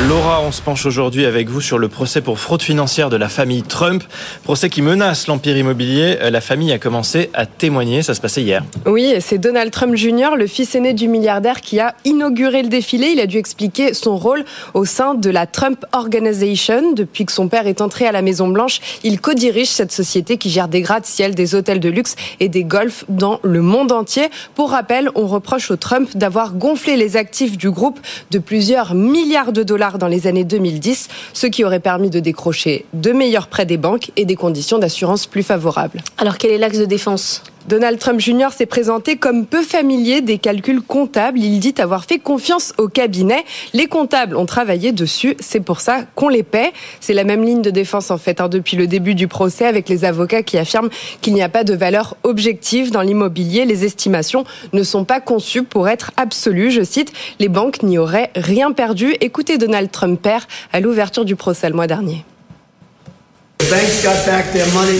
Laura, 0.00 0.42
on 0.42 0.50
se 0.50 0.60
penche 0.60 0.86
aujourd'hui 0.86 1.24
avec 1.24 1.48
vous 1.48 1.60
sur 1.60 1.78
le 1.78 1.88
procès 1.88 2.20
pour 2.20 2.40
fraude 2.40 2.62
financière 2.62 3.10
de 3.10 3.16
la 3.16 3.28
famille 3.28 3.62
Trump. 3.62 4.02
Procès 4.42 4.68
qui 4.68 4.82
menace 4.82 5.28
l'empire 5.28 5.56
immobilier. 5.56 6.18
Euh, 6.20 6.30
la 6.30 6.40
famille 6.40 6.72
a 6.72 6.78
commencé 6.78 7.30
à 7.32 7.46
témoigner. 7.46 8.02
Ça 8.02 8.12
se 8.12 8.20
passait 8.20 8.42
hier. 8.42 8.64
Oui, 8.86 9.14
c'est 9.20 9.38
Donald 9.38 9.70
Trump 9.70 9.94
Jr., 9.94 10.30
le 10.36 10.48
fils 10.48 10.74
aîné 10.74 10.94
du 10.94 11.06
milliardaire, 11.06 11.60
qui 11.60 11.78
a 11.78 11.94
inauguré 12.04 12.62
le 12.62 12.68
défilé. 12.68 13.12
Il 13.12 13.20
a 13.20 13.26
dû 13.26 13.38
expliquer 13.38 13.94
son 13.94 14.16
rôle 14.16 14.44
au 14.74 14.84
sein 14.84 15.14
de 15.14 15.30
la 15.30 15.46
Trump 15.46 15.86
Organization. 15.92 16.92
Depuis 16.92 17.24
que 17.24 17.32
son 17.32 17.46
père 17.46 17.68
est 17.68 17.80
entré 17.80 18.06
à 18.06 18.12
la 18.12 18.20
Maison-Blanche, 18.20 18.80
il 19.04 19.20
co-dirige 19.20 19.68
cette 19.68 19.92
société 19.92 20.38
qui 20.38 20.50
gère 20.50 20.66
des 20.66 20.80
gratte-ciel, 20.80 21.36
des 21.36 21.54
hôtels 21.54 21.80
de 21.80 21.88
luxe 21.88 22.16
et 22.40 22.48
des 22.48 22.64
golfs 22.64 23.04
dans 23.08 23.38
le 23.44 23.62
monde 23.62 23.92
entier. 23.92 24.28
Pour 24.56 24.72
rappel, 24.72 25.08
on 25.14 25.28
reproche 25.28 25.70
au 25.70 25.76
Trump 25.76 26.10
d'avoir 26.16 26.54
gonflé 26.54 26.96
les 26.96 27.16
actifs 27.16 27.56
du 27.56 27.70
groupe 27.70 28.00
de 28.32 28.40
plusieurs 28.40 28.94
milliards 28.94 29.52
de 29.52 29.62
dollars 29.62 29.83
dans 29.92 30.08
les 30.08 30.26
années 30.26 30.44
2010, 30.44 31.08
ce 31.32 31.46
qui 31.46 31.64
aurait 31.64 31.80
permis 31.80 32.10
de 32.10 32.20
décrocher 32.20 32.86
de 32.92 33.12
meilleurs 33.12 33.46
prêts 33.46 33.66
des 33.66 33.76
banques 33.76 34.10
et 34.16 34.24
des 34.24 34.36
conditions 34.36 34.78
d'assurance 34.78 35.26
plus 35.26 35.42
favorables. 35.42 36.02
Alors 36.18 36.38
quel 36.38 36.50
est 36.50 36.58
l'axe 36.58 36.78
de 36.78 36.84
défense? 36.84 37.42
Donald 37.66 37.98
Trump 37.98 38.20
Jr. 38.20 38.48
s'est 38.54 38.66
présenté 38.66 39.16
comme 39.16 39.46
peu 39.46 39.62
familier 39.62 40.20
des 40.20 40.36
calculs 40.36 40.82
comptables. 40.82 41.38
Il 41.38 41.60
dit 41.60 41.74
avoir 41.78 42.04
fait 42.04 42.18
confiance 42.18 42.74
au 42.76 42.88
cabinet. 42.88 43.42
Les 43.72 43.86
comptables 43.86 44.36
ont 44.36 44.44
travaillé 44.44 44.92
dessus. 44.92 45.34
C'est 45.40 45.60
pour 45.60 45.80
ça 45.80 46.02
qu'on 46.14 46.28
les 46.28 46.42
paie. 46.42 46.72
C'est 47.00 47.14
la 47.14 47.24
même 47.24 47.42
ligne 47.42 47.62
de 47.62 47.70
défense 47.70 48.10
en 48.10 48.18
fait 48.18 48.42
hein, 48.42 48.50
depuis 48.50 48.76
le 48.76 48.86
début 48.86 49.14
du 49.14 49.28
procès 49.28 49.64
avec 49.64 49.88
les 49.88 50.04
avocats 50.04 50.42
qui 50.42 50.58
affirment 50.58 50.90
qu'il 51.22 51.32
n'y 51.32 51.42
a 51.42 51.48
pas 51.48 51.64
de 51.64 51.72
valeur 51.72 52.18
objective 52.22 52.90
dans 52.90 53.00
l'immobilier. 53.00 53.64
Les 53.64 53.86
estimations 53.86 54.44
ne 54.74 54.82
sont 54.82 55.04
pas 55.04 55.20
conçues 55.20 55.62
pour 55.62 55.88
être 55.88 56.10
absolues. 56.18 56.70
Je 56.70 56.82
cite, 56.82 57.14
les 57.38 57.48
banques 57.48 57.82
n'y 57.82 57.96
auraient 57.96 58.30
rien 58.36 58.72
perdu. 58.72 59.16
Écoutez 59.22 59.56
Donald 59.56 59.90
Trump 59.90 60.20
père 60.20 60.46
à 60.72 60.80
l'ouverture 60.80 61.24
du 61.24 61.34
procès 61.34 61.70
le 61.70 61.74
mois 61.74 61.86
dernier. 61.86 62.24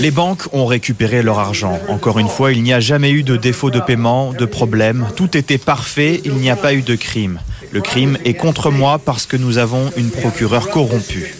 Les 0.00 0.10
banques 0.10 0.42
ont 0.52 0.66
récupéré 0.66 1.22
leur 1.22 1.38
argent. 1.38 1.78
Encore 1.88 2.18
une 2.18 2.28
fois, 2.28 2.52
il 2.52 2.62
n'y 2.62 2.72
a 2.72 2.80
jamais 2.80 3.10
eu 3.10 3.22
de 3.22 3.36
défaut 3.36 3.70
de 3.70 3.80
paiement, 3.80 4.32
de 4.32 4.44
problème. 4.44 5.06
Tout 5.16 5.36
était 5.36 5.58
parfait, 5.58 6.20
il 6.24 6.34
n'y 6.34 6.50
a 6.50 6.56
pas 6.56 6.74
eu 6.74 6.82
de 6.82 6.94
crime. 6.94 7.40
Le 7.70 7.80
crime 7.80 8.18
est 8.24 8.34
contre 8.34 8.70
moi 8.70 9.00
parce 9.04 9.26
que 9.26 9.36
nous 9.36 9.58
avons 9.58 9.90
une 9.96 10.10
procureure 10.10 10.70
corrompue. 10.70 11.34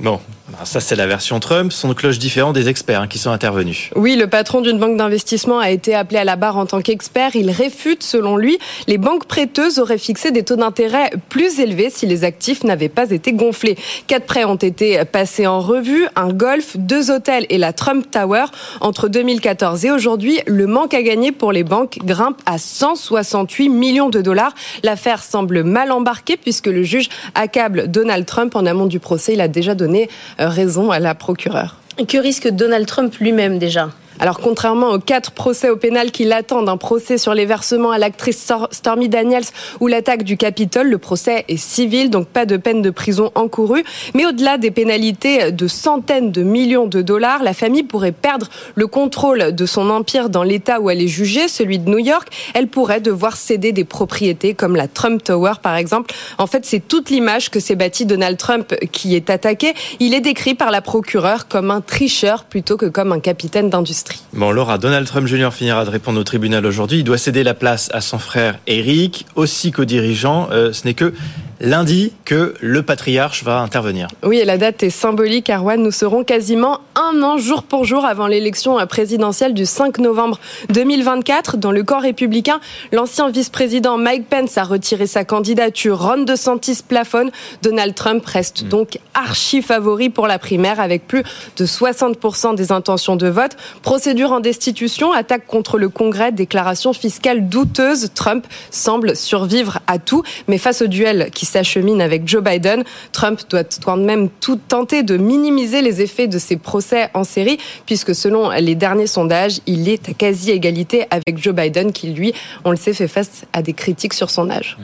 Bon, 0.00 0.14
bah, 0.14 0.20
ça 0.64 0.80
c'est 0.80 0.96
la 0.96 1.06
version 1.06 1.40
Trump, 1.40 1.72
son 1.72 1.94
cloche 1.94 2.18
différent 2.18 2.52
des 2.52 2.68
experts 2.68 3.02
hein, 3.02 3.06
qui 3.06 3.18
sont 3.18 3.30
intervenus. 3.30 3.90
Oui, 3.94 4.16
le 4.16 4.26
patron 4.26 4.60
d'une 4.60 4.78
banque 4.78 4.96
d'investissement 4.96 5.58
a 5.58 5.70
été 5.70 5.94
appelé 5.94 6.18
à 6.18 6.24
la 6.24 6.36
barre 6.36 6.56
en 6.56 6.66
tant 6.66 6.80
qu'expert. 6.80 7.36
Il 7.36 7.50
réfute, 7.50 8.02
selon 8.02 8.36
lui, 8.36 8.58
les 8.86 8.98
banques 8.98 9.26
prêteuses 9.26 9.78
auraient 9.78 9.98
fixé 9.98 10.30
des 10.30 10.42
taux 10.42 10.56
d'intérêt 10.56 11.10
plus 11.28 11.60
élevés 11.60 11.90
si 11.90 12.06
les 12.06 12.24
actifs 12.24 12.64
n'avaient 12.64 12.88
pas 12.88 13.10
été 13.10 13.32
gonflés. 13.32 13.76
Quatre 14.06 14.26
prêts 14.26 14.44
ont 14.44 14.56
été 14.56 15.04
passés 15.04 15.46
en 15.46 15.60
revue, 15.60 16.06
un 16.16 16.32
golf, 16.32 16.76
deux 16.76 17.10
hôtels 17.10 17.46
et 17.50 17.58
la 17.58 17.72
Trump 17.72 18.10
Tower 18.10 18.46
entre 18.80 19.08
2014 19.08 19.84
et 19.84 19.90
aujourd'hui. 19.90 20.40
Le 20.46 20.66
manque 20.66 20.94
à 20.94 21.02
gagner 21.02 21.32
pour 21.32 21.52
les 21.52 21.64
banques 21.64 21.98
grimpe 22.04 22.40
à 22.46 22.58
168 22.58 23.68
millions 23.68 24.10
de 24.10 24.20
dollars. 24.20 24.54
L'affaire 24.82 25.22
semble 25.22 25.62
mal 25.62 25.92
embarquée 25.92 26.36
puisque 26.36 26.66
le 26.66 26.82
juge 26.82 27.08
accable 27.34 27.88
Donald 27.88 28.26
Trump 28.26 28.56
en 28.56 28.66
amont 28.66 28.86
du 28.86 28.98
procès. 28.98 29.34
Il 29.34 29.40
a 29.40 29.48
déjà 29.48 29.74
donné 29.74 30.08
raison 30.38 30.90
à 30.90 30.98
la 30.98 31.14
procureure. 31.14 31.76
Que 32.06 32.18
risque 32.18 32.48
Donald 32.48 32.86
Trump 32.86 33.14
lui-même 33.18 33.58
déjà? 33.58 33.90
Alors, 34.20 34.40
contrairement 34.40 34.90
aux 34.90 34.98
quatre 34.98 35.30
procès 35.30 35.70
au 35.70 35.76
pénal 35.76 36.10
qui 36.10 36.24
l'attendent, 36.24 36.68
un 36.68 36.76
procès 36.76 37.18
sur 37.18 37.34
les 37.34 37.46
versements 37.46 37.92
à 37.92 37.98
l'actrice 37.98 38.52
Stormy 38.70 39.08
Daniels 39.08 39.44
ou 39.80 39.86
l'attaque 39.86 40.24
du 40.24 40.36
Capitole, 40.36 40.88
le 40.88 40.98
procès 40.98 41.44
est 41.48 41.56
civil, 41.56 42.10
donc 42.10 42.26
pas 42.26 42.44
de 42.44 42.56
peine 42.56 42.82
de 42.82 42.90
prison 42.90 43.30
encourue. 43.36 43.84
Mais 44.14 44.26
au-delà 44.26 44.58
des 44.58 44.72
pénalités 44.72 45.52
de 45.52 45.68
centaines 45.68 46.32
de 46.32 46.42
millions 46.42 46.86
de 46.86 47.00
dollars, 47.00 47.42
la 47.44 47.54
famille 47.54 47.84
pourrait 47.84 48.12
perdre 48.12 48.48
le 48.74 48.86
contrôle 48.88 49.54
de 49.54 49.66
son 49.66 49.88
empire 49.90 50.30
dans 50.30 50.42
l'État 50.42 50.80
où 50.80 50.90
elle 50.90 51.00
est 51.00 51.08
jugée, 51.08 51.46
celui 51.46 51.78
de 51.78 51.88
New 51.88 51.98
York. 51.98 52.28
Elle 52.54 52.66
pourrait 52.66 53.00
devoir 53.00 53.36
céder 53.36 53.70
des 53.70 53.84
propriétés 53.84 54.54
comme 54.54 54.74
la 54.74 54.88
Trump 54.88 55.22
Tower, 55.22 55.54
par 55.62 55.76
exemple. 55.76 56.12
En 56.38 56.48
fait, 56.48 56.66
c'est 56.66 56.80
toute 56.80 57.10
l'image 57.10 57.50
que 57.50 57.60
s'est 57.60 57.76
bâtie 57.76 58.04
Donald 58.04 58.36
Trump 58.36 58.74
qui 58.90 59.14
est 59.14 59.30
attaqué. 59.30 59.74
Il 60.00 60.12
est 60.12 60.20
décrit 60.20 60.54
par 60.54 60.72
la 60.72 60.82
procureure 60.82 61.46
comme 61.46 61.70
un 61.70 61.80
tricheur 61.80 62.44
plutôt 62.44 62.76
que 62.76 62.86
comme 62.86 63.12
un 63.12 63.20
capitaine 63.20 63.70
d'industrie. 63.70 64.07
Bon, 64.32 64.50
Laura, 64.50 64.78
Donald 64.78 65.06
Trump 65.06 65.26
Jr. 65.26 65.50
finira 65.52 65.84
de 65.84 65.90
répondre 65.90 66.20
au 66.20 66.24
tribunal 66.24 66.64
aujourd'hui. 66.66 66.98
Il 66.98 67.04
doit 67.04 67.18
céder 67.18 67.42
la 67.42 67.54
place 67.54 67.88
à 67.92 68.00
son 68.00 68.18
frère 68.18 68.58
Eric, 68.66 69.26
aussi 69.34 69.72
co-dirigeant. 69.72 70.48
Euh, 70.50 70.72
ce 70.72 70.86
n'est 70.86 70.94
que 70.94 71.14
lundi 71.60 72.12
que 72.24 72.54
le 72.60 72.82
patriarche 72.82 73.44
va 73.44 73.60
intervenir. 73.60 74.08
Oui, 74.22 74.38
et 74.38 74.44
la 74.44 74.58
date 74.58 74.82
est 74.82 74.90
symbolique, 74.90 75.50
Arwan. 75.50 75.82
Nous 75.82 75.90
serons 75.90 76.24
quasiment 76.24 76.80
un 76.94 77.22
an 77.22 77.38
jour 77.38 77.62
pour 77.62 77.84
jour 77.84 78.04
avant 78.04 78.26
l'élection 78.26 78.78
présidentielle 78.86 79.54
du 79.54 79.66
5 79.66 79.98
novembre 79.98 80.38
2024. 80.70 81.56
Dans 81.56 81.72
le 81.72 81.82
corps 81.82 82.02
républicain, 82.02 82.60
l'ancien 82.92 83.30
vice-président 83.30 83.98
Mike 83.98 84.28
Pence 84.28 84.58
a 84.58 84.64
retiré 84.64 85.06
sa 85.06 85.24
candidature. 85.24 86.00
Ron 86.00 86.22
DeSantis 86.22 86.82
plafonne. 86.86 87.30
Donald 87.62 87.94
Trump 87.94 88.24
reste 88.24 88.62
hmm. 88.62 88.68
donc 88.68 88.98
archi 89.14 89.62
favori 89.62 90.10
pour 90.10 90.26
la 90.26 90.38
primaire 90.38 90.80
avec 90.80 91.06
plus 91.06 91.22
de 91.56 91.66
60% 91.66 92.54
des 92.54 92.72
intentions 92.72 93.16
de 93.16 93.28
vote. 93.28 93.56
Procédure 93.82 94.32
en 94.32 94.40
destitution, 94.40 95.12
attaque 95.12 95.46
contre 95.46 95.78
le 95.78 95.88
Congrès, 95.88 96.32
déclaration 96.32 96.92
fiscale 96.92 97.48
douteuse. 97.48 98.10
Trump 98.14 98.46
semble 98.70 99.16
survivre 99.16 99.80
à 99.86 99.98
tout, 99.98 100.22
mais 100.46 100.58
face 100.58 100.82
au 100.82 100.86
duel 100.86 101.30
qui 101.34 101.47
s'achemine 101.48 102.00
avec 102.00 102.28
Joe 102.28 102.42
Biden. 102.42 102.84
Trump 103.12 103.40
doit 103.50 103.64
quand 103.84 103.96
même 103.96 104.28
tout 104.28 104.56
tenter 104.68 105.02
de 105.02 105.16
minimiser 105.16 105.82
les 105.82 106.02
effets 106.02 106.28
de 106.28 106.38
ces 106.38 106.56
procès 106.56 107.10
en 107.14 107.24
série, 107.24 107.58
puisque 107.86 108.14
selon 108.14 108.50
les 108.50 108.74
derniers 108.74 109.06
sondages, 109.06 109.60
il 109.66 109.88
est 109.88 110.08
à 110.08 110.12
quasi-égalité 110.12 111.06
avec 111.10 111.42
Joe 111.42 111.54
Biden, 111.54 111.92
qui 111.92 112.08
lui, 112.08 112.32
on 112.64 112.70
le 112.70 112.76
sait, 112.76 112.92
fait 112.92 113.08
face 113.08 113.44
à 113.52 113.62
des 113.62 113.72
critiques 113.72 114.14
sur 114.14 114.30
son 114.30 114.50
âge. 114.50 114.76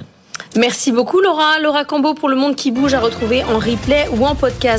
Merci 0.56 0.92
beaucoup 0.92 1.20
Laura. 1.20 1.58
Laura 1.60 1.84
Cambo 1.84 2.14
pour 2.14 2.28
Le 2.28 2.36
Monde 2.36 2.54
qui 2.54 2.70
bouge 2.70 2.94
à 2.94 3.00
retrouver 3.00 3.42
en 3.44 3.58
replay 3.58 4.06
ou 4.16 4.24
en 4.24 4.34
podcast. 4.34 4.72